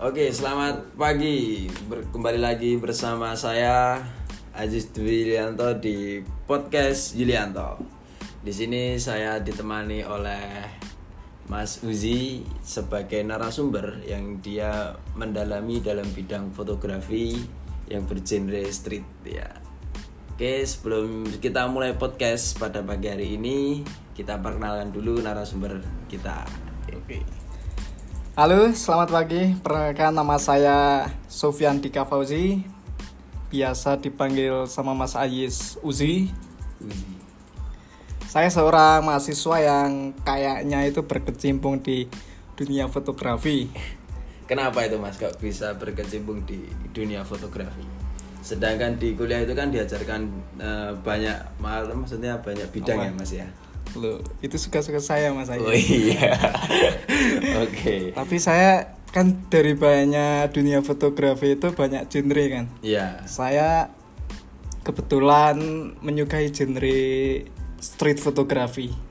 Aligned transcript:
Oke, 0.00 0.32
selamat 0.32 0.96
pagi. 0.96 1.68
Ber- 1.84 2.08
kembali 2.08 2.40
lagi 2.40 2.72
bersama 2.80 3.36
saya 3.36 4.00
Aziz 4.56 4.88
Dwi 4.96 5.28
Yulianto 5.28 5.76
di 5.76 6.24
podcast 6.48 7.12
Yulianto. 7.12 7.76
Di 8.40 8.48
sini 8.48 8.96
saya 8.96 9.36
ditemani 9.44 10.00
oleh 10.00 10.64
Mas 11.52 11.84
Uzi 11.84 12.40
sebagai 12.64 13.20
narasumber 13.20 14.00
yang 14.08 14.40
dia 14.40 14.96
mendalami 15.20 15.84
dalam 15.84 16.08
bidang 16.16 16.48
fotografi 16.56 17.36
yang 17.92 18.08
bergenre 18.08 18.72
street 18.72 19.04
ya. 19.28 19.52
Oke, 20.32 20.64
sebelum 20.64 21.28
kita 21.44 21.68
mulai 21.68 21.92
podcast 21.92 22.56
pada 22.56 22.80
pagi 22.80 23.12
hari 23.12 23.36
ini, 23.36 23.84
kita 24.16 24.40
perkenalkan 24.40 24.96
dulu 24.96 25.20
narasumber 25.20 25.76
kita. 26.08 26.48
Oke. 26.88 27.49
Halo, 28.40 28.72
selamat 28.72 29.12
pagi. 29.12 29.52
Perkenalkan 29.60 30.16
nama 30.16 30.40
saya 30.40 31.04
Sofian 31.28 31.76
Dika 31.76 32.08
Fauzi. 32.08 32.64
Biasa 33.52 34.00
dipanggil 34.00 34.64
sama 34.64 34.96
Mas 34.96 35.12
Ayis 35.12 35.76
Uzi. 35.84 36.32
Uzi. 36.80 37.12
Saya 38.24 38.48
seorang 38.48 39.04
mahasiswa 39.04 39.60
yang 39.60 40.16
kayaknya 40.24 40.88
itu 40.88 41.04
berkecimpung 41.04 41.84
di 41.84 42.08
dunia 42.56 42.88
fotografi. 42.88 43.68
Kenapa 44.48 44.88
itu 44.88 44.96
mas 44.96 45.20
kok 45.20 45.36
bisa 45.36 45.76
berkecimpung 45.76 46.40
di 46.48 46.64
dunia 46.96 47.28
fotografi? 47.28 47.84
Sedangkan 48.40 48.96
di 48.96 49.20
kuliah 49.20 49.44
itu 49.44 49.52
kan 49.52 49.68
diajarkan 49.68 50.20
eh, 50.56 50.96
banyak 50.96 51.60
maksudnya 51.60 52.40
banyak 52.40 52.72
bidang 52.72 53.04
ya 53.04 53.12
mas 53.12 53.36
ya. 53.36 53.44
Loh, 53.98 54.22
itu 54.44 54.56
suka-suka 54.60 55.02
saya 55.02 55.34
Mas 55.34 55.50
Ayis. 55.50 55.66
Oh 55.66 55.74
iya. 55.74 56.34
Oke. 57.66 58.14
Tapi 58.14 58.36
saya 58.38 58.94
kan 59.10 59.50
dari 59.50 59.74
banyak 59.74 60.54
dunia 60.54 60.86
fotografi 60.86 61.58
itu 61.58 61.74
banyak 61.74 62.06
genre 62.06 62.44
kan. 62.46 62.64
Iya. 62.82 63.26
Saya 63.26 63.90
kebetulan 64.86 65.58
menyukai 65.98 66.54
genre 66.54 67.02
street 67.82 68.22
fotografi. 68.22 69.09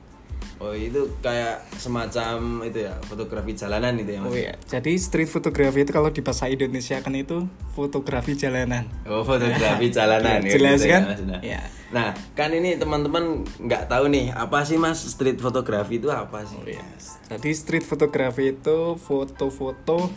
Oh 0.60 0.76
itu 0.76 1.08
kayak 1.24 1.72
semacam 1.80 2.60
itu 2.68 2.84
ya 2.84 2.92
fotografi 3.08 3.56
jalanan 3.56 3.96
itu 3.96 4.12
ya 4.12 4.20
mas. 4.20 4.28
Oh 4.28 4.36
iya, 4.36 4.54
jadi 4.68 4.92
street 5.00 5.32
fotografi 5.32 5.88
itu 5.88 5.88
kalau 5.88 6.12
di 6.12 6.20
bahasa 6.20 6.52
Indonesia 6.52 7.00
kan 7.00 7.16
itu 7.16 7.48
fotografi 7.72 8.36
jalanan. 8.36 8.84
Oh 9.08 9.24
fotografi 9.24 9.88
jalanan 9.96 10.44
Ya, 10.44 10.52
jelas 10.52 10.84
gitu 10.84 10.92
ya, 10.92 11.00
kan? 11.00 11.02
Mas. 11.08 11.20
Nah. 11.24 11.40
Ya. 11.40 11.60
Nah 11.96 12.12
kan 12.36 12.52
ini 12.52 12.76
teman-teman 12.76 13.48
nggak 13.56 13.88
tahu 13.88 14.12
nih 14.12 14.36
apa 14.36 14.60
sih 14.68 14.76
mas 14.76 15.00
street 15.00 15.40
fotografi 15.40 15.96
itu 15.96 16.12
apa 16.12 16.44
sih? 16.44 16.60
Oh 16.60 16.68
iya. 16.68 16.84
Jadi 17.32 17.56
street 17.56 17.88
fotografi 17.88 18.52
itu 18.52 19.00
foto-foto 19.00 20.12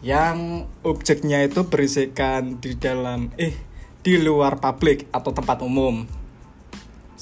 yang 0.00 0.64
objeknya 0.80 1.44
itu 1.44 1.68
berisikan 1.68 2.56
di 2.56 2.72
dalam 2.80 3.28
eh 3.36 3.52
di 4.00 4.16
luar 4.16 4.64
publik 4.64 5.12
atau 5.12 5.36
tempat 5.36 5.60
umum. 5.60 6.21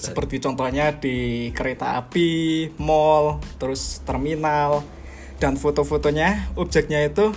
Seperti 0.00 0.40
contohnya 0.40 0.92
di 0.92 1.16
kereta 1.50 1.96
api, 1.96 2.30
mall, 2.76 3.36
terus 3.56 4.00
terminal 4.00 4.80
dan 5.36 5.56
foto-fotonya 5.56 6.52
objeknya 6.54 7.00
itu 7.02 7.32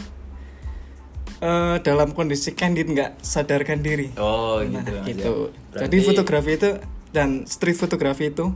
eh, 1.39 1.75
dalam 1.81 2.11
kondisi 2.11 2.55
candid 2.55 2.87
nggak 2.87 3.19
sadarkan 3.19 3.79
diri. 3.79 4.15
Oh 4.15 4.63
Nah, 4.63 4.79
gitu. 4.79 4.95
Gitu. 5.03 5.33
ya. 5.75 5.83
Jadi 5.83 5.97
Berarti- 5.99 6.07
fotografi 6.07 6.51
itu 6.55 6.69
dan 7.11 7.29
street 7.45 7.77
fotografi 7.77 8.25
itu 8.27 8.49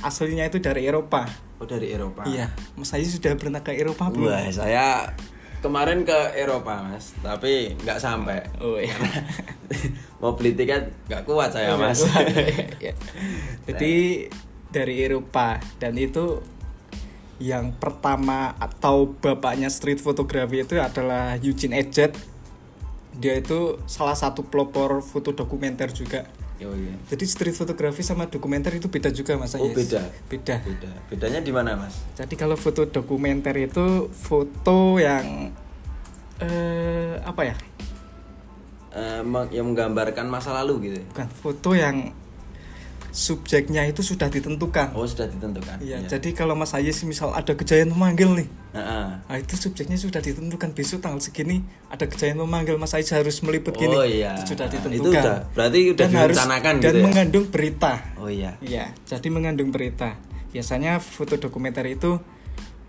aslinya 0.00 0.46
itu 0.46 0.58
dari 0.58 0.86
Eropa. 0.86 1.26
Oh 1.58 1.66
dari 1.66 1.92
Eropa. 1.92 2.24
Iya, 2.24 2.48
Mas 2.72 2.94
Ayu 2.94 3.04
sudah 3.04 3.36
pernah 3.36 3.60
ke 3.60 3.74
Eropa 3.74 4.08
belum? 4.08 4.32
Wah, 4.32 4.48
saya 4.48 5.12
kemarin 5.60 6.08
ke 6.08 6.16
Eropa, 6.32 6.80
Mas, 6.80 7.12
tapi 7.20 7.76
nggak 7.76 8.00
sampai. 8.00 8.40
Oh 8.58 8.80
iya. 8.80 8.96
Mau 10.20 10.34
beli 10.34 10.52
tiket 10.52 10.90
nggak 11.06 11.22
kuat 11.24 11.54
saya, 11.54 11.78
Mas. 11.78 12.02
Iya. 12.82 12.94
Jadi 13.66 13.94
dari 14.68 14.94
Eropa 15.00 15.58
dan 15.78 15.94
itu 15.94 16.42
yang 17.40 17.72
pertama 17.72 18.52
atau 18.56 19.16
bapaknya 19.16 19.72
street 19.72 19.98
fotografi 19.98 20.60
itu 20.60 20.76
adalah 20.76 21.40
Eugene 21.40 21.78
Edget. 21.78 22.12
Dia 23.16 23.36
itu 23.36 23.80
salah 23.84 24.14
satu 24.14 24.44
pelopor 24.44 25.00
foto 25.00 25.32
dokumenter 25.32 25.90
juga. 25.90 26.24
oh 26.60 26.76
iya. 26.76 26.92
Jadi 27.08 27.24
street 27.24 27.56
fotografi 27.56 28.04
sama 28.04 28.28
dokumenter 28.28 28.76
itu 28.76 28.86
beda 28.86 29.08
juga 29.08 29.36
Mas 29.36 29.56
Oh, 29.56 29.64
Ayes. 29.64 29.72
beda. 29.76 30.02
Beda. 30.28 30.56
Beda. 30.60 30.90
Bedanya 31.08 31.40
di 31.40 31.52
mana, 31.52 31.72
Mas? 31.76 31.96
Jadi 32.14 32.36
kalau 32.36 32.56
foto 32.56 32.84
dokumenter 32.84 33.56
itu 33.56 34.12
foto 34.12 35.00
yang 35.00 35.52
eh 36.38 37.16
apa 37.20 37.42
ya? 37.44 37.56
Meng- 39.22 39.50
yang 39.50 39.66
menggambarkan 39.66 40.26
masa 40.26 40.50
lalu 40.52 40.90
gitu. 40.90 40.98
Bukan 41.08 41.28
foto 41.30 41.70
yang 41.72 42.10
subjeknya 43.10 43.82
itu 43.84 44.06
sudah 44.06 44.26
ditentukan. 44.26 44.94
Oh, 44.94 45.02
sudah 45.02 45.26
ditentukan. 45.26 45.82
Iya, 45.82 46.06
jadi 46.08 46.30
kalau 46.30 46.54
Mas 46.54 46.70
Ayes 46.72 47.02
misal 47.02 47.30
ada 47.30 47.52
kejadian 47.52 47.90
memanggil 47.90 48.30
nih. 48.36 48.48
Heeh. 48.70 49.06
Nah, 49.20 49.36
itu 49.36 49.58
subjeknya 49.58 49.98
sudah 49.98 50.18
ditentukan 50.18 50.70
besok 50.70 51.02
tanggal 51.02 51.18
segini 51.18 51.58
ada 51.86 52.06
kejadian 52.06 52.38
memanggil 52.40 52.78
Mas 52.78 52.94
Ayes 52.94 53.10
harus 53.10 53.42
meliput 53.42 53.74
gini. 53.74 53.90
Oh 53.90 54.06
iya. 54.06 54.38
Itu 54.38 54.54
sudah 54.54 54.66
Nah, 54.66 54.72
ditentukan. 54.72 55.02
itu 55.02 55.10
udah- 55.12 55.38
berarti 55.50 55.78
udah 55.90 56.06
direncanakan 56.06 56.72
dan 56.72 56.82
gitu 56.84 56.94
ya? 56.94 57.04
mengandung 57.04 57.44
berita. 57.50 57.92
Oh 58.14 58.30
iya. 58.30 58.50
Iya, 58.62 58.84
jadi 59.04 59.26
mengandung 59.28 59.70
berita. 59.70 60.14
Biasanya 60.50 60.98
foto 60.98 61.34
dokumenter 61.36 61.86
itu 61.86 62.22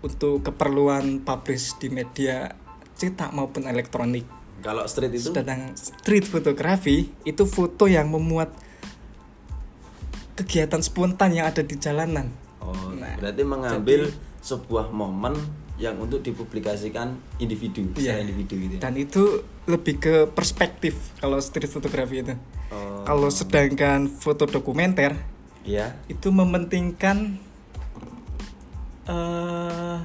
untuk 0.00 0.42
keperluan 0.44 1.22
publish 1.22 1.78
di 1.78 1.90
media 1.90 2.54
cetak 2.92 3.30
maupun 3.30 3.66
elektronik. 3.66 4.26
Kalau 4.62 4.86
street 4.86 5.12
itu 5.18 5.34
Sedangkan 5.34 5.74
street 5.74 6.24
fotografi 6.30 7.10
itu 7.26 7.42
foto 7.44 7.90
yang 7.90 8.08
memuat 8.08 8.54
kegiatan 10.38 10.80
spontan 10.80 11.34
yang 11.36 11.50
ada 11.50 11.60
di 11.60 11.76
jalanan. 11.76 12.30
Oh, 12.62 12.94
Nah, 12.96 13.18
berarti 13.18 13.42
mengambil 13.42 14.14
sebuah 14.40 14.94
momen 14.94 15.34
yang 15.76 15.98
untuk 15.98 16.22
dipublikasikan 16.22 17.18
individu, 17.42 17.82
Iya. 17.98 18.22
individu 18.22 18.54
gitu. 18.54 18.74
ya? 18.78 18.80
Dan 18.86 18.94
itu 18.94 19.42
lebih 19.66 19.98
ke 19.98 20.14
perspektif 20.30 20.94
kalau 21.18 21.42
street 21.42 21.66
fotografi 21.70 22.22
itu. 22.22 22.34
Oh. 22.70 23.02
Kalau 23.02 23.28
sedangkan 23.28 24.06
foto 24.06 24.46
dokumenter 24.46 25.18
Iya. 25.66 25.98
itu 26.06 26.30
mementingkan 26.30 27.38
eh 29.02 29.98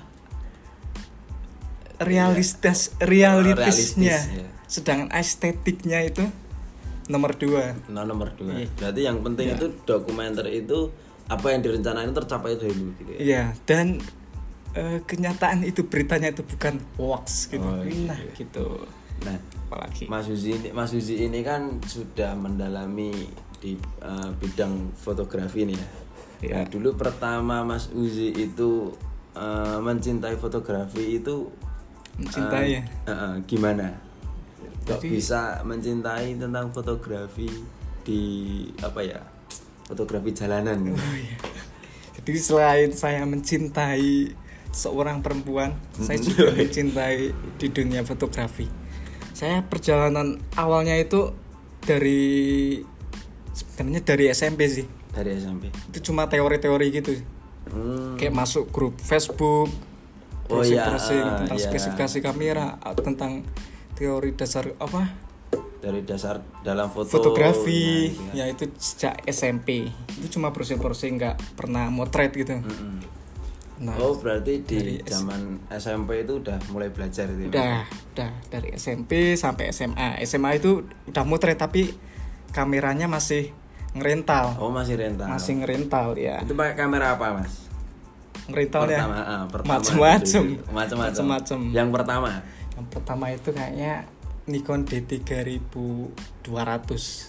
realistis 2.01 2.93
realitisnya. 3.01 4.17
ya. 4.17 4.47
Sedangkan 4.67 5.09
estetiknya 5.15 6.03
itu 6.03 6.23
nomor 7.07 7.35
dua. 7.39 7.75
Nah, 7.87 8.03
nomor 8.03 8.35
dua. 8.35 8.63
Iya. 8.63 8.67
Berarti 8.75 9.01
yang 9.01 9.17
penting 9.23 9.47
itu 9.55 9.67
dokumenter 9.87 10.47
itu 10.51 10.91
apa 11.27 11.51
yang 11.51 11.61
direncanain 11.63 12.11
tercapai 12.11 12.55
dulu 12.55 12.95
gitu 12.99 13.11
ya. 13.15 13.19
Iya, 13.19 13.43
dan 13.67 13.99
eh, 14.75 14.99
kenyataan 15.03 15.63
itu 15.67 15.87
beritanya 15.87 16.31
itu 16.31 16.43
bukan 16.43 16.79
hoax 16.99 17.51
gitu. 17.51 17.63
Oh, 17.63 17.83
iya. 17.83 18.15
Nah, 18.15 18.19
gitu. 18.35 18.65
Nah, 19.23 19.37
Apalagi. 19.67 20.07
Mas 20.07 20.31
Uzi 20.31 20.55
ini, 20.55 20.67
Mas 20.71 20.95
Uzi 20.95 21.27
ini 21.27 21.43
kan 21.43 21.83
sudah 21.83 22.31
mendalami 22.39 23.11
di 23.59 23.75
eh, 23.99 24.29
bidang 24.39 24.95
fotografi 24.95 25.67
nih 25.67 25.75
ya. 26.39 26.61
Nah, 26.61 26.65
dulu 26.71 26.95
pertama 26.95 27.67
Mas 27.67 27.91
Uzi 27.91 28.31
itu 28.31 28.95
eh, 29.35 29.77
mencintai 29.83 30.39
fotografi 30.39 31.19
itu 31.19 31.51
Mencintai 32.17 32.65
eh, 32.65 32.69
ya? 32.73 32.81
eh, 32.83 33.11
eh, 33.11 33.33
gimana? 33.45 33.93
Kok 34.87 35.01
Jadi- 35.03 35.09
bisa 35.13 35.61
mencintai 35.61 36.37
tentang 36.37 36.73
fotografi 36.73 37.49
di 38.01 38.21
apa 38.81 39.01
ya? 39.03 39.19
Fotografi 39.87 40.33
jalanan. 40.33 40.91
Oh, 40.91 41.15
iya. 41.15 41.37
Jadi 42.17 42.39
selain 42.43 42.91
saya 42.91 43.23
mencintai 43.23 44.33
seorang 44.73 45.23
perempuan, 45.23 45.77
saya 45.95 46.19
juga 46.19 46.51
mencintai 46.59 47.31
di 47.55 47.67
dunia 47.71 48.03
fotografi. 48.03 48.67
Saya 49.31 49.63
perjalanan 49.63 50.41
awalnya 50.57 50.97
itu 50.97 51.31
dari 51.85 52.81
sebenarnya 53.53 54.01
dari 54.03 54.25
SMP 54.33 54.67
sih. 54.67 54.85
Dari 55.13 55.39
SMP. 55.39 55.71
Itu 55.93 56.11
cuma 56.11 56.27
teori-teori 56.27 56.87
gitu. 56.89 57.13
Hmm. 57.71 58.19
Kayak 58.19 58.33
masuk 58.33 58.71
grup 58.75 58.99
Facebook, 58.99 59.71
Oh, 60.47 60.63
iya, 60.63 60.87
browsing-browsing 60.87 61.23
ah, 61.23 61.37
tentang 61.43 61.59
iya. 61.59 61.65
spesifikasi 61.67 62.17
kamera, 62.23 62.65
ah, 62.79 62.95
tentang 62.95 63.31
teori 63.93 64.31
dasar 64.33 64.71
apa? 64.79 65.11
Dari 65.77 66.01
dasar 66.07 66.41
dalam 66.63 66.89
foto 66.89 67.19
fotografi. 67.19 68.09
nah, 68.09 68.15
gitu 68.15 68.21
kan. 68.23 68.33
Ya 68.33 68.45
itu 68.49 68.63
sejak 68.79 69.15
SMP. 69.27 69.91
Itu 70.17 70.39
cuma 70.39 70.49
browsing-browsing 70.49 71.19
nggak 71.19 71.35
pernah 71.59 71.91
motret 71.91 72.31
gitu. 72.33 72.57
Mm-mm. 72.57 73.19
Nah, 73.77 73.93
oh 74.01 74.17
berarti 74.17 74.65
di 74.65 74.97
zaman 75.05 75.69
SMP 75.69 76.25
itu 76.25 76.41
udah 76.41 76.57
mulai 76.73 76.89
belajar 76.89 77.29
itu 77.29 77.45
ya? 77.45 77.49
udah 77.53 77.77
udah 78.17 78.31
dari 78.49 78.73
SMP 78.73 79.37
sampai 79.37 79.69
SMA 79.69 80.17
SMA 80.25 80.57
itu 80.57 80.81
udah 81.05 81.21
motret 81.21 81.61
tapi 81.61 81.93
kameranya 82.49 83.05
masih 83.05 83.53
ngerental 83.93 84.57
Oh 84.57 84.73
masih 84.73 84.97
rental. 84.97 85.29
masih 85.29 85.61
ngerental 85.61 86.17
ya 86.17 86.41
Itu 86.41 86.57
pakai 86.57 86.73
kamera 86.73 87.21
apa 87.21 87.37
mas? 87.37 87.66
Ngerental 88.47 88.83
ya 88.87 89.03
pertama, 89.03 89.19
ah, 89.23 89.43
pertama 89.51 89.71
macem-macem. 89.79 90.45
Macem-macem. 90.71 91.59
Yang 91.75 91.89
pertama. 91.91 92.31
yang 92.77 92.85
pertama 92.93 93.25
itu 93.33 93.49
kayaknya 93.51 94.05
Nikon 94.47 94.87
D3200 94.87 96.13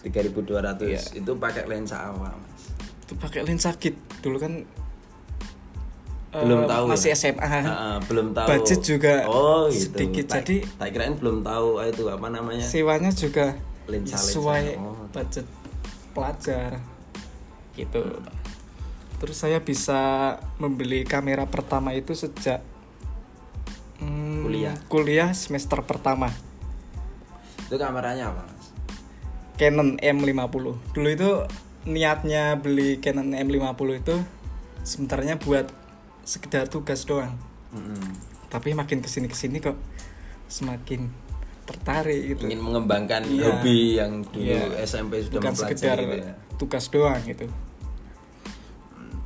3200 0.06 0.86
Iya. 0.86 1.02
itu 1.18 1.32
pakai 1.34 1.64
lensa 1.66 2.14
apa 2.14 2.30
mas. 2.38 2.62
Itu 3.02 3.18
pakai 3.18 3.42
lensa 3.42 3.74
kit. 3.74 3.98
Dulu 4.22 4.38
kan 4.38 4.62
Belum 6.28 6.60
eh, 6.62 6.68
tahu 6.68 6.84
masih 6.92 7.16
ya? 7.16 7.16
SMA 7.16 7.40
Ah, 7.40 7.64
ah, 7.64 7.96
belum 8.04 8.36
tahu. 8.36 8.46
Budget 8.52 8.80
juga 8.84 9.24
oh 9.26 9.66
gitu. 9.72 9.96
sedikit. 9.96 10.28
Tak- 10.28 10.44
jadi 10.44 10.56
tak 10.76 10.88
kirain 10.92 11.16
belum 11.16 11.40
tahu 11.40 11.80
ah, 11.80 11.88
itu 11.88 12.04
apa 12.06 12.28
namanya? 12.28 12.62
sewanya 12.62 13.10
juga 13.10 13.56
lensa 13.88 14.20
sesuai 14.20 14.76
oh. 14.76 15.08
budget 15.10 15.48
pelajar. 16.12 16.78
Gitu 17.72 18.02
terus 19.18 19.36
saya 19.36 19.58
bisa 19.58 20.34
membeli 20.58 21.02
kamera 21.02 21.44
pertama 21.44 21.90
itu 21.92 22.14
sejak 22.14 22.62
hmm, 23.98 24.46
Kuliah. 24.46 24.74
kuliah 24.86 25.30
semester 25.34 25.82
pertama 25.82 26.30
itu 27.66 27.76
kameranya 27.76 28.30
apa 28.32 28.46
mas 28.46 28.66
Canon 29.58 29.98
M50 29.98 30.64
dulu 30.94 31.08
itu 31.10 31.30
niatnya 31.84 32.56
beli 32.56 33.02
Canon 33.02 33.34
M50 33.34 33.88
itu 33.98 34.16
sebenarnya 34.86 35.36
buat 35.36 35.66
sekedar 36.22 36.70
tugas 36.70 37.02
doang 37.04 37.34
Mm-mm. 37.74 37.98
tapi 38.48 38.72
makin 38.72 39.02
ke 39.02 39.08
sini 39.10 39.26
ke 39.26 39.34
sini 39.34 39.58
kok 39.58 39.76
semakin 40.48 41.10
tertarik 41.68 42.32
gitu 42.32 42.48
ingin 42.48 42.64
mengembangkan 42.64 43.20
Iya. 43.28 43.44
hobi 43.52 44.00
yang 44.00 44.24
dulu 44.24 44.40
Iya. 44.40 44.80
SMP 44.88 45.20
sudah 45.20 45.42
bukan 45.44 45.52
mempelajari 45.52 45.76
sekedar 45.76 45.98
gitu 46.00 46.16
ya. 46.24 46.34
tugas 46.56 46.84
doang 46.88 47.20
gitu 47.28 47.44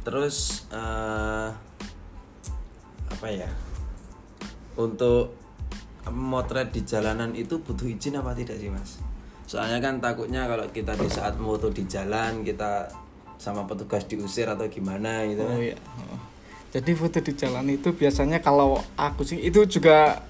terus 0.02 0.66
eh, 0.75 1.49
apa 3.10 3.28
ya 3.31 3.50
untuk 4.75 5.38
motret 6.10 6.75
di 6.75 6.82
jalanan 6.82 7.31
itu 7.38 7.62
butuh 7.62 7.87
izin 7.87 8.19
apa 8.19 8.34
tidak 8.34 8.58
sih 8.58 8.66
mas 8.72 8.99
soalnya 9.46 9.78
kan 9.78 10.02
takutnya 10.02 10.49
kalau 10.50 10.66
kita 10.75 10.99
di 10.99 11.06
saat 11.06 11.38
moto 11.38 11.70
di 11.70 11.87
jalan 11.87 12.43
kita 12.43 12.90
sama 13.38 13.66
petugas 13.66 14.06
diusir 14.06 14.46
atau 14.46 14.66
gimana 14.70 15.26
gitu 15.26 15.43
Oh 15.43 15.58
iya. 15.58 15.75
Oh. 15.99 16.19
Jadi 16.72 16.96
foto 16.96 17.20
di 17.20 17.37
jalan 17.37 17.69
itu 17.69 17.93
biasanya 17.93 18.40
kalau 18.40 18.81
aku 18.96 19.28
sih 19.28 19.37
itu 19.44 19.60
juga 19.69 20.25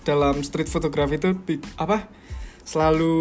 dalam 0.00 0.40
street 0.40 0.70
photography 0.70 1.20
itu 1.20 1.36
apa 1.76 2.08
selalu 2.64 3.18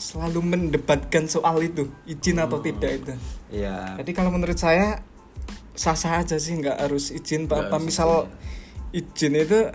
selalu 0.00 0.40
mendebatkan 0.40 1.28
soal 1.28 1.60
itu 1.60 1.84
izin 2.08 2.40
atau 2.40 2.56
tidak 2.58 3.04
itu. 3.04 3.12
Iya 3.52 4.00
Jadi 4.00 4.10
kalau 4.10 4.32
menurut 4.32 4.56
saya 4.56 5.04
sah-sah 5.76 6.24
aja 6.24 6.36
sih 6.36 6.56
nggak 6.56 6.76
harus 6.80 7.12
izin 7.12 7.44
Nggak 7.44 7.68
apa 7.68 7.76
misal 7.78 8.32
izin 8.90 9.36
itu 9.36 9.68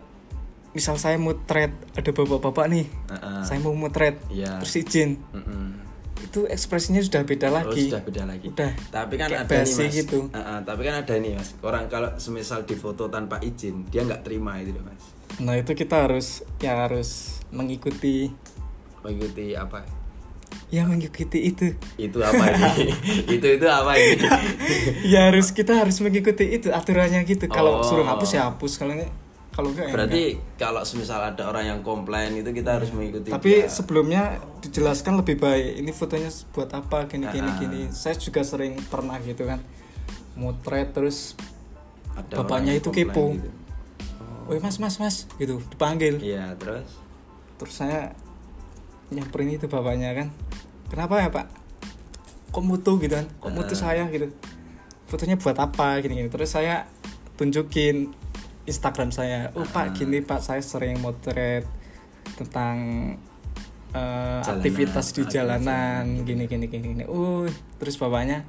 misal 0.71 0.97
saya 0.97 1.15
motret 1.15 1.71
ada 1.93 2.09
bapak-bapak 2.09 2.65
nih 2.67 2.85
Heeh. 3.07 3.41
saya 3.41 3.61
mau 3.61 3.71
motret 3.71 4.19
Iya. 4.27 4.59
terus 4.59 4.75
izin 4.75 5.15
Mm-mm. 5.31 5.71
itu 6.19 6.43
ekspresinya 6.45 6.99
sudah 6.99 7.23
beda 7.23 7.47
Oh, 7.47 7.53
lagi 7.53 7.87
sudah 7.87 8.01
beda 8.01 8.23
lagi. 8.25 8.47
Udah. 8.49 8.71
Tapi 8.89 9.13
kan 9.15 9.29
ada 9.29 9.55
nih 9.55 9.71
mas. 9.77 9.93
gitu. 9.93 10.19
Heeh, 10.27 10.57
tapi 10.65 10.81
kan 10.81 10.95
ada 10.97 11.13
nih 11.15 11.31
mas. 11.31 11.53
Orang 11.61 11.85
kalau 11.85 12.11
semisal 12.17 12.65
difoto 12.65 13.07
tanpa 13.07 13.37
izin, 13.39 13.85
dia 13.87 14.01
nggak 14.01 14.25
terima 14.25 14.57
itu 14.57 14.73
mas. 14.81 14.99
Nah 15.39 15.53
itu 15.53 15.71
kita 15.71 16.07
harus 16.09 16.41
ya 16.57 16.81
harus 16.81 17.39
mengikuti 17.49 18.33
Mengikuti 18.99 19.53
apa? 19.53 19.85
Ya 20.75 20.83
mengikuti 20.83 21.39
itu 21.45 21.71
Itu 21.95 22.19
apa 22.19 22.43
ini? 22.49 22.91
itu 23.35 23.47
itu 23.49 23.67
apa 23.69 23.95
ini? 23.95 24.27
ya 25.13 25.27
harus 25.27 25.49
kita 25.49 25.71
harus 25.77 25.95
mengikuti 25.97 26.43
itu 26.49 26.67
aturannya 26.69 27.23
gitu 27.23 27.47
kalau 27.47 27.79
Oh. 27.79 27.81
suruh 27.81 28.03
hapus 28.03 28.29
ya 28.31 28.41
hapus 28.45 28.75
kalau 28.75 28.91
nggak 28.93 29.11
kalau 29.49 29.71
enggak 29.71 29.87
ya 29.87 29.93
Berarti 29.95 30.23
kalau 30.55 30.81
semisal 30.81 31.21
ada 31.25 31.43
orang 31.45 31.65
yang 31.65 31.79
komplain 31.81 32.35
itu 32.35 32.51
kita 32.51 32.75
harus 32.75 32.91
mengikuti. 32.91 33.25
enggak. 33.25 33.39
tapi 33.39 33.51
dia. 33.57 33.71
sebelumnya 33.71 34.23
dijelaskan 34.59 35.13
lebih 35.15 35.35
baik 35.37 35.79
ini 35.79 35.91
fotonya 35.91 36.27
buat 36.51 36.67
apa 36.69 37.07
gini 37.07 37.23
gini 37.25 37.47
Ah. 37.47 37.55
gini 37.55 37.81
saya 37.89 38.15
juga 38.17 38.43
sering 38.43 38.75
pernah 38.83 39.15
gitu 39.17 39.43
kan 39.43 39.63
motret 40.33 40.91
terus 40.91 41.39
Ada 42.13 42.35
bapaknya 42.37 42.73
yang 42.73 42.81
itu 42.81 42.89
kepo. 42.91 43.31
gitu. 43.33 43.47
woi 44.45 44.59
mas 44.59 44.75
mas 44.75 44.95
mas 44.97 45.15
gitu 45.35 45.63
dipanggil 45.65 46.19
Iya 46.19 46.51
terus. 46.55 46.85
terus 47.55 47.73
saya 47.73 48.11
nyamperin 49.09 49.53
itu 49.53 49.67
bapaknya 49.67 50.13
kan. 50.13 50.27
Kenapa 50.89 51.21
ya 51.21 51.29
pak? 51.29 51.45
Kok 52.49 52.63
mutu 52.63 52.97
gitu 52.97 53.13
kan? 53.13 53.27
Kok 53.41 53.51
mutu 53.51 53.73
Ah. 53.75 53.89
saya 53.89 54.03
gitu? 54.09 54.31
Fotonya 55.05 55.35
buat 55.35 55.57
apa? 55.57 55.99
Gini 56.01 56.17
gini 56.17 56.29
terus 56.29 56.49
saya 56.49 56.87
tunjukin 57.35 58.09
Instagram 58.65 59.11
saya. 59.11 59.51
Oh 59.53 59.65
pak 59.65 59.85
Ah. 59.85 59.93
gini 59.93 60.21
pak 60.21 60.41
saya 60.41 60.61
sering 60.61 60.97
motret 60.99 61.67
tentang 62.35 62.77
eh, 63.91 64.41
Jalanan, 64.41 64.51
aktivitas 64.59 65.07
di 65.13 65.23
jalanan. 65.25 66.03
Gini 66.23 66.47
gini 66.47 66.65
gini 66.65 66.85
gini. 66.91 67.03
Uh 67.05 67.45
terus 67.77 67.95
bapaknya 67.95 68.43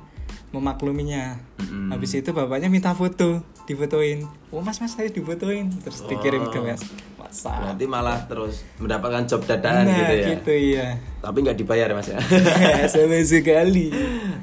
memakluminya. 0.50 1.36
Mm-mm. 1.60 1.90
habis 1.90 2.14
itu 2.14 2.30
bapaknya 2.30 2.66
minta 2.66 2.94
foto 2.94 3.42
difotoin. 3.66 4.24
Oh 4.50 4.62
mas 4.62 4.78
mas 4.78 4.94
saya 4.94 5.10
difotoin. 5.10 5.68
Terus 5.82 6.06
dikirim 6.06 6.48
ke 6.48 6.58
Oh. 6.58 6.64
mas 6.64 6.82
WhatsApp 7.36 7.60
Berarti 7.76 7.84
malah 7.84 8.18
terus 8.24 8.54
mendapatkan 8.80 9.22
job 9.28 9.44
dadakan 9.44 9.84
nah 9.84 9.92
gitu 9.94 10.14
ya. 10.16 10.26
gitu 10.32 10.52
iya 10.52 10.88
Tapi 11.20 11.36
nggak 11.44 11.58
dibayar 11.60 11.88
mas 11.92 12.08
ya. 12.08 12.18
sama 12.92 13.20
sekali 13.20 13.92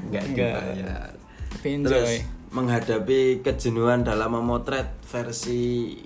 nggak 0.08 0.26
dibayar. 0.30 1.10
tapi 1.50 1.70
Terus 1.82 2.12
menghadapi 2.54 3.42
kejenuhan 3.42 4.06
dalam 4.06 4.38
memotret 4.38 4.94
versi 5.04 5.98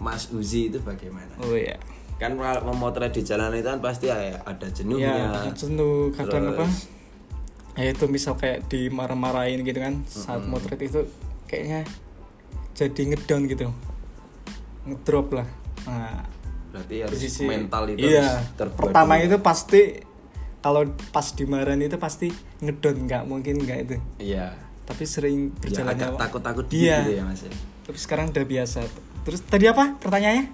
Mas 0.00 0.32
Uzi 0.32 0.66
itu 0.66 0.80
bagaimana? 0.80 1.36
oh 1.38 1.52
iya 1.52 1.76
Kan 2.16 2.38
memotret 2.38 3.12
di 3.12 3.22
jalan 3.22 3.52
itu 3.52 3.66
kan 3.66 3.78
pasti 3.78 4.06
ya 4.06 4.16
ada 4.42 4.66
jenuhnya. 4.70 5.28
ya 5.44 5.52
jenuh 5.52 6.08
kadang 6.10 6.48
Terus- 6.48 6.56
apa 6.56 6.66
ya 7.72 7.88
itu 7.88 8.04
misal 8.04 8.36
kayak 8.36 8.68
dimarah-marahin 8.68 9.64
gitu 9.64 9.80
kan 9.80 10.04
saat 10.04 10.44
Mm-mm. 10.44 10.52
motret 10.52 10.76
itu 10.76 11.08
kayaknya 11.46 11.88
jadi 12.72 13.00
ngedown 13.12 13.48
gitu 13.48 13.68
ngedrop 14.84 15.32
lah 15.32 15.48
nah 15.86 16.22
Berarti 16.72 17.04
harus 17.04 17.20
di 17.20 17.28
sisi- 17.28 17.44
mental 17.44 17.84
itu 17.92 18.00
iya. 18.08 18.40
harus 18.56 18.72
pertama 18.72 19.20
itu 19.20 19.36
pasti 19.38 20.00
kalau 20.64 20.88
pas 21.12 21.26
dimarahin 21.34 21.84
itu 21.84 21.98
pasti 21.98 22.32
ngedon 22.62 23.04
nggak 23.04 23.22
mungkin 23.26 23.60
nggak 23.60 23.78
itu. 23.82 23.96
Iya. 24.18 24.56
tapi 24.82 25.06
sering 25.06 25.54
Ya, 25.62 25.84
berjalan 25.84 25.94
takut-takut 26.18 26.66
Iya. 26.74 27.06
gitu 27.06 27.12
ya 27.18 27.22
Mas 27.22 27.46
ya. 27.46 27.52
tapi 27.86 27.98
sekarang 27.98 28.34
udah 28.34 28.44
biasa. 28.44 28.82
Terus 29.22 29.40
tadi 29.46 29.70
apa 29.70 29.94
pertanyaannya? 29.96 30.50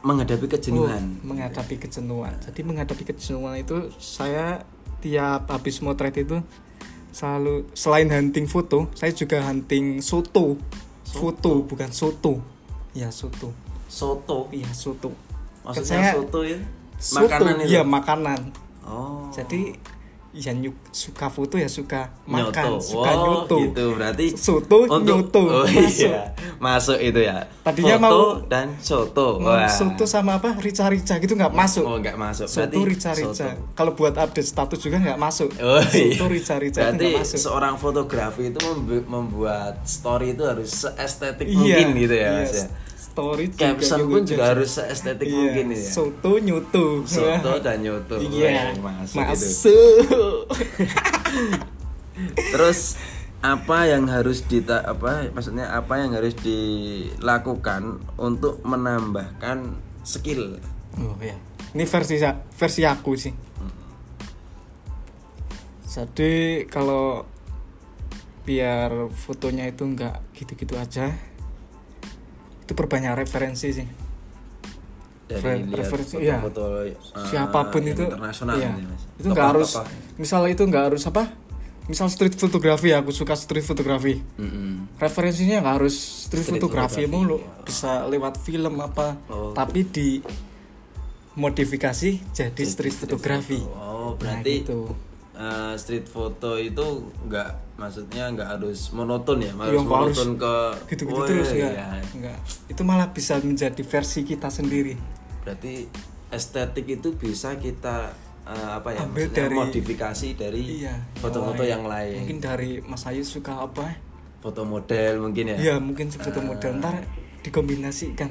Menghadapi 0.00 0.46
kejenuhan. 0.48 1.20
Oh, 1.20 1.26
menghadapi 1.26 1.76
kejenuhan. 1.76 2.32
Jadi 2.40 2.60
menghadapi 2.64 3.02
kejenuhan 3.04 3.60
itu 3.60 3.92
saya 3.98 4.64
tiap 5.04 5.52
habis 5.52 5.84
motret 5.84 6.16
itu 6.16 6.40
selalu 7.10 7.66
selain 7.74 8.08
hunting 8.08 8.46
foto 8.48 8.88
saya 8.96 9.12
juga 9.12 9.44
hunting 9.44 10.00
soto. 10.00 10.56
Foto 11.04 11.66
bukan 11.66 11.92
soto. 11.92 12.40
Ya 12.96 13.12
soto 13.12 13.52
Soto. 13.88 14.46
iya 14.50 14.68
soto 14.68 15.10
Maksudnya 15.64 16.12
soto 16.14 16.40
ya? 16.42 16.58
soto 16.94 17.24
Makanan 17.24 17.54
itu. 17.58 17.68
iya 17.68 17.82
makanan 17.82 18.40
Oh. 18.82 19.28
jadi 19.28 19.76
ya 20.30 20.52
nyuk- 20.52 20.88
suka 20.90 21.26
foto 21.26 21.54
ya 21.54 21.66
suka 21.66 22.08
makan 22.24 22.52
Nyoto. 22.68 22.80
suka 22.80 23.10
oh, 23.10 23.20
nyoto 23.42 23.56
gitu 23.64 23.84
berarti 23.92 24.26
soto 24.30 24.76
nyoto 24.98 25.40
oh 25.40 25.64
masuk 25.64 25.88
iya 25.98 26.20
masuk 26.58 26.98
itu 26.98 27.16
ya 27.18 27.48
Tadinya 27.58 27.96
Foto 27.98 28.06
mau- 28.06 28.36
dan 28.46 28.68
soto 28.78 29.28
Mau 29.38 29.50
Wah. 29.50 29.66
soto 29.66 30.04
sama 30.04 30.36
apa 30.36 30.52
rica-rica 30.54 31.16
gitu 31.16 31.32
nggak 31.34 31.48
masuk 31.50 31.80
oh 31.82 31.96
nggak 31.96 32.14
masuk 32.14 32.44
soto 32.46 32.78
rica-rica 32.82 33.32
soto. 33.34 33.72
kalau 33.72 33.92
buat 33.92 34.14
update 34.14 34.46
status 34.46 34.78
juga 34.78 34.96
nggak 34.98 35.18
masuk 35.18 35.48
Oh, 35.58 35.80
iya. 35.86 36.12
soto 36.12 36.26
rica-rica 36.26 36.76
itu 36.76 36.84
Berarti 36.86 37.04
nggak 37.06 37.20
masuk 37.20 37.38
seorang 37.38 37.74
fotografi 37.76 38.42
itu 38.46 38.60
membu- 38.62 39.04
membuat 39.06 39.80
story 39.82 40.32
itu 40.32 40.44
harus 40.44 40.70
seestetik 40.70 41.44
Iya, 41.44 41.56
mungkin 41.56 41.86
gitu 41.98 42.14
ya 42.14 42.28
iya, 42.30 42.40
Mas 42.42 42.52
ya. 42.54 42.66
Story 43.18 43.44
juga 43.50 43.58
Caption 43.74 43.98
gitu, 43.98 44.10
pun 44.14 44.22
juga 44.22 44.44
harus 44.54 44.70
seestetik 44.70 45.26
Iya, 45.26 45.34
mungkin 45.34 45.66
ya. 45.74 45.82
soto 45.82 46.32
nyoto 46.38 46.86
Soto 47.02 47.52
dan 47.66 47.82
nyoto. 47.82 48.14
iya 48.22 48.70
Weh, 48.70 48.78
masuk, 48.78 49.18
masuk 49.18 50.46
Terus 52.54 52.80
apa 53.38 53.86
yang 53.86 54.10
harus 54.10 54.42
dita 54.42 54.82
apa 54.82 55.30
maksudnya 55.30 55.70
apa 55.70 56.02
yang 56.02 56.10
harus 56.10 56.34
dilakukan 56.38 58.02
untuk 58.18 58.58
menambahkan 58.66 59.78
skill? 60.02 60.58
oh 60.98 61.14
ya 61.22 61.38
ini 61.70 61.86
versi 61.86 62.18
versi 62.58 62.82
aku 62.82 63.12
sih. 63.14 63.30
Jadi 65.86 66.64
kalau 66.66 67.22
biar 68.42 69.12
fotonya 69.12 69.68
itu 69.68 69.84
nggak 69.84 70.32
gitu-gitu 70.34 70.74
aja 70.74 71.12
itu 72.68 72.72
perbanyak 72.74 73.16
referensi 73.16 73.72
sih 73.72 73.88
Dari 75.24 75.40
Re- 75.40 75.60
lihat 75.62 75.76
referensi, 75.78 76.14
iya. 76.18 76.36
foto-foto 76.38 76.84
eh, 76.84 76.96
siapa 77.26 77.68
pun 77.68 77.82
itu 77.82 78.00
internasional 78.02 78.56
Mas. 78.56 79.02
itu 79.14 79.26
nggak 79.26 79.46
harus 79.46 79.70
Tokoh-tokoh. 79.72 80.16
misalnya 80.16 80.50
itu 80.50 80.62
nggak 80.64 80.84
harus 80.84 81.02
apa 81.04 81.22
misal 81.84 82.06
street 82.06 82.32
fotografi 82.34 82.88
aku 82.92 83.08
suka 83.10 83.32
street 83.32 83.60
fotografi 83.62 84.20
Mm-mm. 84.36 84.88
referensinya 84.96 85.60
nggak 85.60 85.74
harus 85.80 85.96
street, 85.96 86.44
Street 86.44 86.60
fotografi 86.60 87.02
photography, 87.02 87.24
mulu 87.24 87.36
ya. 87.38 87.48
bisa 87.62 87.90
lewat 88.04 88.34
film 88.38 88.74
apa 88.78 89.16
Oh. 89.26 89.52
tapi 89.52 89.84
di 89.84 90.20
modifikasi 91.34 92.10
jadi 92.28 92.62
street 92.64 92.96
fotografi 92.98 93.60
Oh, 93.60 93.88
Nah, 94.08 94.12
berarti 94.16 94.54
gitu. 94.64 94.80
Eh, 95.38 95.74
street 95.74 96.04
photo 96.04 96.54
itu 96.54 96.84
nggak 97.22 97.48
maksudnya 97.74 98.26
nggak 98.28 98.48
harus 98.52 98.90
monoton 98.90 99.38
ya, 99.38 99.54
harus 99.54 99.70
Iya, 99.70 99.80
nggak 99.80 99.94
harus 99.96 100.16
monoton 100.18 100.30
ke 100.36 100.54
gitu-gitu 100.88 101.14
Oh, 101.14 101.24
terus 101.24 101.48
iya, 101.48 101.54
enggak 101.54 101.72
iya. 101.72 101.86
enggak 102.12 102.38
itu 102.66 102.82
malah 102.82 103.08
bisa 103.08 103.38
menjadi 103.38 103.82
versi 103.82 104.20
kita 104.22 104.48
sendiri 104.48 104.98
Berarti 105.40 105.86
estetik 106.28 106.86
itu 106.90 107.14
bisa 107.14 107.56
kita 107.56 108.10
eh, 108.44 108.70
apa 108.74 108.92
ya? 108.92 109.00
Ambil 109.00 109.30
dari- 109.30 109.56
modifikasi 109.56 110.28
dari 110.34 110.82
iya 110.82 110.94
foto-foto 111.14 111.62
yang 111.62 111.84
lain. 111.84 112.20
mungkin 112.20 112.38
dari 112.38 112.70
Mas 112.80 113.04
Ayu 113.04 113.22
suka 113.22 113.62
apa 113.62 113.94
Foto 114.38 114.62
model 114.62 115.18
mungkin 115.20 115.50
ya. 115.50 115.56
Iya 115.58 115.74
mungkin 115.78 116.10
foto 116.10 116.38
model 116.38 116.78
ntar 116.78 117.02
dikombinasikan 117.42 118.30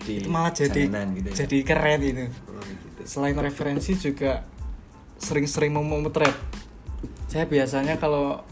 Di 0.00 0.18
itu 0.18 0.28
malah 0.28 0.50
jadi 0.50 0.88
gitu 0.88 1.28
ya. 1.28 1.34
jadi 1.44 1.56
keren 1.62 2.00
itu 2.02 2.24
Oh, 2.46 2.60
gitu. 2.60 3.00
selain 3.04 3.32
referensi 3.34 3.92
juga 3.94 4.44
sering-sering 5.20 5.70
mau 5.70 5.84
memotret 5.84 6.32
saya 7.26 7.44
biasanya 7.44 7.94
kalau 7.96 8.42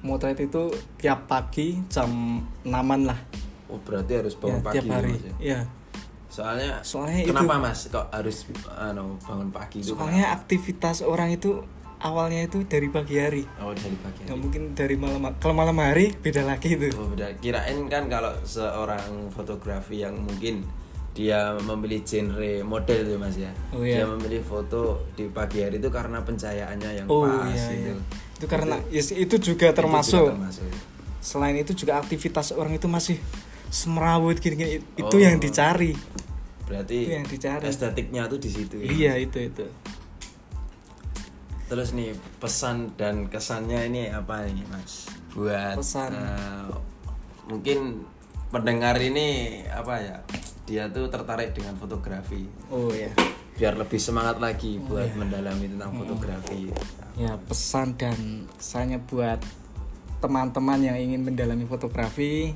motret 0.00 0.38
itu 0.38 0.70
tiap 0.96 1.26
pagi 1.26 1.82
jam 1.88 2.08
6 2.62 2.70
lah 3.02 3.18
Oh, 3.68 3.76
berarti 3.78 4.12
harus 4.16 4.32
ya, 4.32 4.40
bangun 4.40 4.60
pagi 4.62 4.74
tiap 4.74 4.84
gitu, 4.84 4.94
hari 4.94 5.12
ya? 5.12 5.34
ya 5.42 5.60
Soalnya, 6.28 6.70
Soalnya 6.80 7.18
itu- 7.20 7.28
kenapa 7.34 7.56
Mas 7.58 7.80
kok 7.84 8.06
harus 8.08 8.36
anu, 8.70 9.16
bangun 9.20 9.48
pagi 9.50 9.78
itu? 9.78 9.92
soalnya 9.92 10.30
aktivitas 10.30 11.02
orang 11.02 11.28
itu 11.30 11.60
awalnya 11.98 12.46
itu 12.46 12.62
dari 12.62 12.88
pagi 12.88 13.18
hari 13.18 13.42
kenapa? 13.44 13.60
Oh, 13.60 13.72
dari 13.74 13.96
pagi. 13.98 14.20
nggak 14.22 14.30
hari. 14.30 14.40
mungkin 14.40 14.62
dari 14.72 14.96
malam 14.96 15.20
kalau 15.36 15.52
malam 15.52 15.76
hari 15.76 16.14
beda 16.14 16.46
lagi 16.46 16.78
itu 16.78 16.88
Oh, 16.94 17.10
beda. 17.10 17.34
Kirain 17.36 17.76
kan 17.88 18.06
kalau 18.06 18.32
seorang 18.42 19.04
fotografi 19.28 20.00
yang 20.00 20.16
mungkin 20.16 20.62
dia 21.18 21.50
memilih 21.58 21.98
genre 22.00 22.62
model 22.62 22.98
tuh 23.04 23.18
Mas 23.18 23.34
ya. 23.34 23.50
Oh, 23.74 23.82
iya. 23.82 24.00
Dia 24.00 24.06
memilih 24.06 24.38
foto 24.40 25.02
di 25.12 25.26
pagi 25.26 25.58
hari 25.58 25.76
itu 25.76 25.90
karena 25.90 26.22
pencahayaannya 26.22 26.90
yang 26.94 27.06
oh 27.08 27.26
pas 27.26 27.50
iya, 27.50 27.66
gitu. 27.74 27.90
iya. 27.90 27.94
itu 28.38 28.46
karena 28.46 28.76
yes, 28.88 29.10
itu 29.10 29.34
juga 29.42 29.66
Itu 29.68 29.76
termasuk 29.76 30.22
juga 30.24 30.38
termasuk. 30.38 30.70
selain 31.18 31.58
itu 31.58 31.74
juga 31.74 31.98
aktivitas 31.98 32.54
orang 32.54 32.70
itu 32.72 32.86
masih 32.86 33.18
semerawut 33.68 34.38
gini-gini 34.38 34.78
itu 34.94 35.10
Oh. 35.10 35.18
yang 35.18 35.36
dicari 35.36 35.98
Berarti 36.64 36.96
Itu 37.00 37.10
yang 37.10 37.26
dicari. 37.26 37.64
estetiknya 37.66 38.22
tuh 38.24 38.38
di 38.38 38.46
situ. 38.46 38.76
ya. 38.76 38.86
iya 38.86 39.12
itu 39.18 39.42
itu 39.42 39.66
Terus 41.66 41.92
nih 41.92 42.12
pesan 42.38 42.94
dan 42.94 43.26
kesannya 43.26 43.80
ini 43.84 44.08
apa 44.08 44.46
nih 44.46 44.64
Mas? 44.68 45.04
Buat 45.32 45.76
Pesan. 45.76 46.10
eh, 46.14 46.64
mungkin 47.44 48.08
pendengar 48.48 48.96
ini 48.96 49.60
apa 49.66 49.94
ya? 49.98 50.16
Dia 50.68 50.84
tuh 50.86 51.08
tertarik 51.08 51.50
dengan 51.50 51.72
fotografi. 51.74 52.44
oh 52.68 52.92
ya 52.92 53.08
Biar 53.54 53.74
lebih 53.74 53.98
semangat 53.98 54.36
lagi 54.38 54.78
Oh, 54.78 54.86
buat 54.86 55.08
iya. 55.08 55.16
mendalami 55.16 55.66
tentang 55.66 55.90
Hmm. 55.90 56.00
fotografi. 56.00 56.60
ya 57.16 57.34
pesan 57.40 57.96
dan 57.96 58.14
kesannya 58.54 59.02
buat 59.02 59.42
teman-teman 60.18 60.78
yang 60.80 60.94
ingin 60.94 61.24
mendalami 61.24 61.64
fotografi 61.64 62.54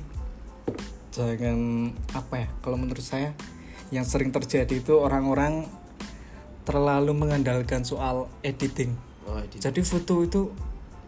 jangan 1.11 1.59
apa 2.11 2.35
ya 2.37 2.47
kalau 2.59 2.75
menurut 2.75 3.03
saya 3.03 3.35
yang 3.89 4.03
sering 4.03 4.31
terjadi 4.31 4.73
itu 4.73 4.93
orang-orang 4.95 5.67
terlalu 6.63 7.11
mengandalkan 7.13 7.83
soal 7.83 8.31
editing 8.41 8.95
Oh, 9.23 9.39
di- 9.41 9.55
jadi 9.57 9.79
foto 9.81 10.19
itu 10.21 10.41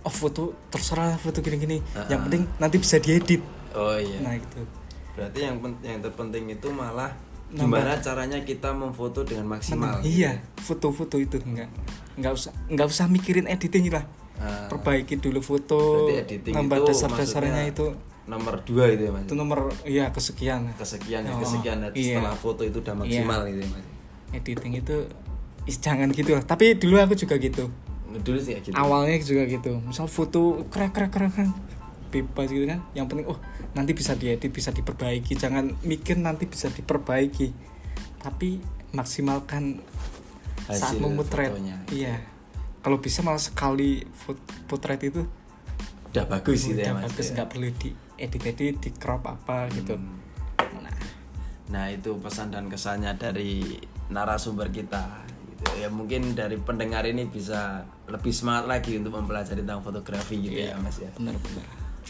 oh 0.01 0.13
foto 0.13 0.51
terserah 0.69 1.15
foto 1.15 1.39
gini-gini 1.39 1.79
Ah. 1.93 2.07
yang 2.07 2.23
penting 2.23 2.43
nanti 2.57 2.75
bisa 2.77 2.95
diedit 2.97 3.39
oh 3.71 3.95
iya. 3.95 4.19
nah 4.19 4.33
itu 4.33 4.61
Berarti 5.15 5.39
yang 5.41 5.55
yang 5.81 5.99
terpenting 5.99 6.45
itu 6.49 6.67
malah 6.69 7.11
gimana 7.47 7.95
caranya 7.97 8.41
kita 8.41 8.73
memfoto 8.73 9.21
dengan 9.21 9.47
maksimal. 9.47 10.01
gitu. 10.01 10.11
iya 10.11 10.31
foto-foto 10.57 11.15
itu 11.15 11.39
enggak 11.41 11.69
enggak 12.15 12.33
usah 12.33 12.51
enggak 12.67 12.87
usah 12.89 13.05
mikirin 13.07 13.45
editing 13.45 13.87
lah 13.89 14.03
Ah, 14.35 14.67
perbaiki 14.67 15.15
dulu 15.15 15.39
foto 15.39 16.11
nambah 16.43 16.83
dasar-dasarnya 16.83 17.71
itu 17.71 17.95
nomor 18.25 18.59
dua 18.61 18.91
itu 18.91 19.07
ya 19.07 19.11
Mas. 19.15 19.23
itu 19.23 19.31
nomor 19.33 19.71
iya 19.87 20.11
kesekian 20.11 20.67
kesekian 20.75 21.23
ya 21.23 21.31
Oh, 21.31 21.39
kesekian 21.39 21.79
iya. 21.87 22.19
setelah 22.19 22.35
foto 22.35 22.61
itu 22.61 22.83
udah 22.83 22.95
maksimal 22.97 23.47
gitu 23.47 23.63
ya 23.63 23.69
Mas. 23.71 23.85
editing 24.35 24.73
itu 24.75 24.95
is, 25.63 25.79
jangan 25.79 26.11
gitu 26.11 26.35
lah 26.35 26.43
tapi 26.43 26.75
dulu 26.75 26.99
aku 26.99 27.15
juga 27.15 27.39
gitu 27.39 27.71
Dulu 28.11 28.35
sih 28.37 28.55
ya 28.55 28.59
gitu. 28.59 28.75
awalnya 28.75 29.15
juga 29.21 29.43
gitu 29.45 29.79
misal 29.79 30.07
foto 30.07 30.67
keren 30.67 30.91
keren 30.91 31.07
keren 31.07 31.49
bebas 32.15 32.47
gitu 32.47 32.63
kan 32.63 32.79
yang 32.91 33.05
penting 33.05 33.27
oh 33.27 33.35
nanti 33.71 33.91
bisa 33.91 34.15
diedit 34.15 34.47
bisa 34.49 34.71
diperbaiki 34.71 35.35
jangan 35.35 35.75
mikir 35.81 36.15
nanti 36.15 36.45
bisa 36.45 36.67
diperbaiki 36.67 37.51
tapi 38.17 38.63
maksimalkan 38.89 39.83
saat 40.65 40.95
Hasil 40.95 40.99
memotret 40.99 41.51
fotonya. 41.51 41.77
iya 41.91 42.15
kalau 42.79 42.97
bisa 42.97 43.19
malah 43.19 43.37
sekali 43.37 44.07
potret 44.65 45.03
itu 45.03 45.27
Udah 46.09 46.25
bagus 46.25 46.63
gitu 46.63 46.79
ya 46.79 46.89
udah 46.89 47.03
Mas. 47.03 47.11
bagus 47.11 47.27
ya. 47.27 47.33
nggak 47.35 47.49
perlu 47.49 47.67
di 47.75 47.89
edit 48.15 48.43
edit 48.45 48.75
di 48.79 48.89
crop 48.91 49.23
apa 49.25 49.67
gitu 49.69 49.93
Hmm. 49.93 50.15
nah 50.79 50.95
Nah 51.67 51.85
itu 51.89 52.15
pesan 52.15 52.49
dan 52.49 52.65
kesannya 52.65 53.11
dari 53.13 53.75
narasumber 54.07 54.69
kita 54.69 55.01
gitu. 55.45 55.65
Ya 55.75 55.89
mungkin 55.89 56.31
dari 56.31 56.55
pendengar 56.55 57.03
ini 57.03 57.25
bisa 57.25 57.83
lebih 58.05 58.29
semangat 58.29 58.69
lagi 58.69 58.95
untuk 58.95 59.11
mempelajari 59.11 59.59
tentang 59.59 59.81
fotografi 59.81 60.39
gitu 60.39 60.55
Iya. 60.55 60.71
ya 60.71 60.79
Mas 60.79 60.97
ya. 60.97 61.09
benar-benar 61.11 61.65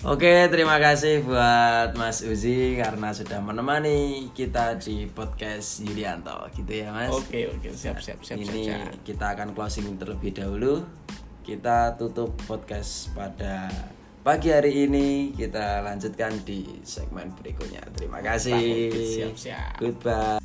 Oke, 0.06 0.46
terima 0.54 0.78
kasih 0.78 1.26
buat 1.26 1.98
Mas 1.98 2.22
Uzi 2.22 2.78
karena 2.78 3.10
sudah 3.10 3.42
menemani 3.42 4.30
kita 4.38 4.78
di 4.78 5.10
podcast 5.10 5.82
Yulianto 5.82 6.46
gitu 6.54 6.86
ya 6.86 6.94
Mas. 6.94 7.10
oke 7.10 7.58
oke 7.58 7.74
siap 7.74 7.98
siap 7.98 8.22
siap 8.22 8.38
siap, 8.38 8.54
Ini 8.54 8.64
siap. 8.70 9.02
kita 9.02 9.34
akan 9.34 9.58
closing 9.58 9.98
terlebih 9.98 10.38
dahulu. 10.38 10.86
Kita 11.42 11.98
tutup 11.98 12.38
podcast 12.46 13.10
pada 13.18 13.66
pagi 14.22 14.54
hari 14.54 14.86
ini. 14.86 15.34
Kita 15.34 15.82
lanjutkan 15.82 16.38
di 16.46 16.86
segmen 16.86 17.34
berikutnya. 17.42 17.82
Terima 17.98 18.22
kasih. 18.22 18.94
Siap, 18.94 19.34
siap. 19.34 19.74
Goodbye. 19.82 20.45